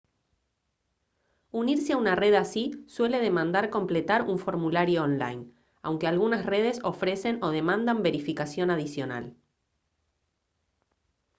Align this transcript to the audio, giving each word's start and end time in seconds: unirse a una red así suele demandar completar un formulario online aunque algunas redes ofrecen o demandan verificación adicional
unirse 1.51 1.93
a 1.93 1.97
una 1.97 2.15
red 2.15 2.33
así 2.33 2.83
suele 2.87 3.19
demandar 3.19 3.69
completar 3.69 4.23
un 4.23 4.39
formulario 4.39 5.03
online 5.03 5.45
aunque 5.83 6.07
algunas 6.07 6.43
redes 6.47 6.79
ofrecen 6.83 7.37
o 7.43 7.49
demandan 7.51 8.01
verificación 8.01 8.71
adicional 8.71 9.35